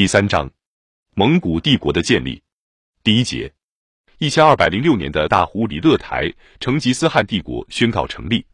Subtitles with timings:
[0.00, 0.50] 第三章，
[1.14, 2.42] 蒙古帝国的建立。
[3.04, 3.52] 第一节，
[4.16, 8.46] 一千二百零六年的大忽里勒台，成吉思汗帝国宣告成立。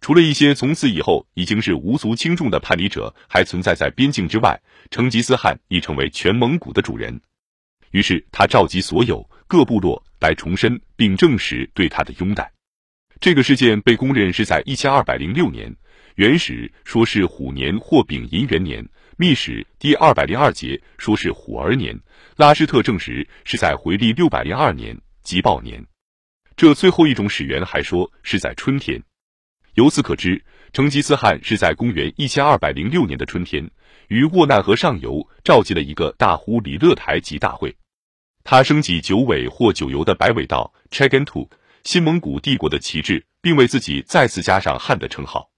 [0.00, 4.58] 除了一些从此以后已经是无足轻重的叛离者还存在在边境之外，
[4.90, 7.20] 成吉思汗已成为全蒙古的主人。
[7.90, 12.50] 于是他召集所有各部落来重申并证实对他的拥戴。
[13.20, 15.76] 这个事件被公认是在一千二百零六年，
[16.18, 18.84] 元史说是虎年或丙寅元年。
[19.16, 21.96] 密史第二百零二节说是虎儿年，
[22.34, 25.80] 拉施特证实是在回历六百零二年即豹年。
[26.56, 29.00] 这最后一种史源还说是在春天。
[29.74, 33.70] 由此可知，成吉思汗是在公元一千二百零六年的春天，
[34.08, 37.72] 于沃难河上游召集了一个大呼里勒台集大会。
[38.42, 41.48] 他升起九尾或九游的白尾道 （Chagantu）
[41.84, 45.48] 新蒙古帝国的旗帜，并为自己再次加上汉的称号。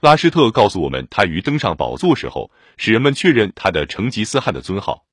[0.00, 5.06] 拉施特告诉我们，他于登上宝座时候，使人们确认他的成吉思汗的尊号。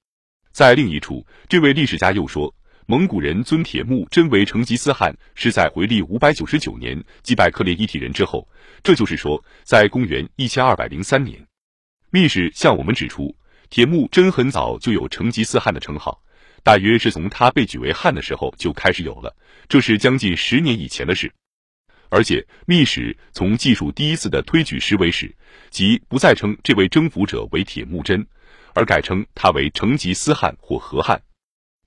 [0.51, 2.53] 在另一处，这位历史家又说，
[2.87, 8.45] 蒙古人尊铁木真为成吉思汗是在回历五百九十九年击败克烈伊体人之后，
[8.83, 11.41] 这就是说，在公元一千二百零三年。
[12.09, 13.33] 历史向我们指出，
[13.69, 16.21] 铁木真很早就有成吉思汗的称号，
[16.63, 19.33] 大约是从他被举为汉的时候就开始有了，
[19.69, 21.31] 这是将近十年以前的事。
[22.11, 25.33] 而且，密史从技术第一次的推举时为始，
[25.69, 28.27] 即不再称这位征服者为铁木真，
[28.73, 31.19] 而改称他为成吉思汗或和汗。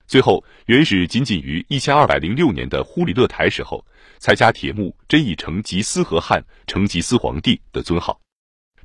[0.07, 3.85] 最后，元史仅仅于一千二百零六年的忽里勒台时候，
[4.17, 8.19] 才加铁木真以成吉思和汗、成吉思皇帝的尊号。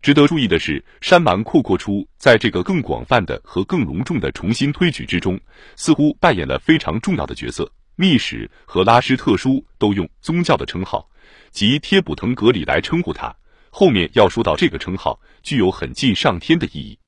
[0.02, 5.40] 值得注意的是，山蛮阔阔出在这个更广泛的和更隆重的重新推举之中，
[5.74, 7.70] 似乎扮演了非常重要的角色。
[8.00, 11.06] 密史和拉施特书都用宗教的称号。
[11.50, 13.36] 即贴补腾格里来称呼他，
[13.68, 16.98] 后面要说到这个称号具有很近上天的意义，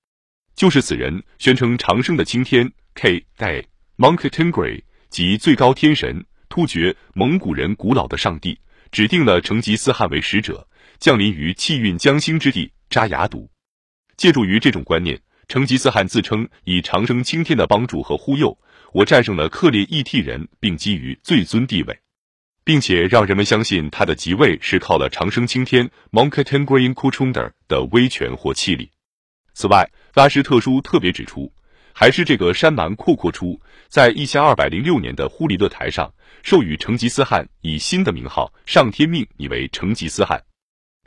[0.55, 3.65] 就是此人宣称长生的青天 K Day
[3.97, 8.59] Monkey Tengri 即最高天神，突厥蒙古人古老的上帝，
[8.91, 13.48] 指定了成吉思汗为使者，降临于气运将兴之地扎雅笃。
[14.19, 15.19] 借助于这种观念，
[15.52, 18.57] 成吉思汗自称以长生青天的帮助和忽悠，
[18.95, 21.95] 我战胜了克烈异替人，并基于最尊地位。
[22.64, 28.91] 并且让人们相信他的即位是靠了长生青天 Monkeytengreen Kuchunder 的威权或气力。
[29.52, 31.52] 此外，拉什特书特别指出，
[31.92, 33.61] 还是这个山蛮阔阔出，
[33.91, 36.11] 在一千二百零六年的忽里勒台上
[36.42, 40.42] 授予成吉思汗以新的名号，上天命你为成吉思汗。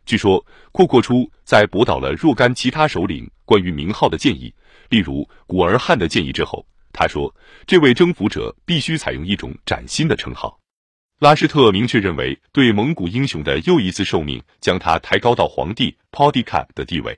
[0.05, 4.53] 据说，阔阔出在驳倒了若干其他首领关于名号的建议，
[4.89, 7.33] 例如古尔汗的建议之后，他说，
[7.65, 10.57] 这位征服者必须采用一种崭新的称号。
[11.19, 17.17] 拉施特明确认为，对蒙古英雄的又一次受命，将他抬高到皇帝 p o d i k a 的地位。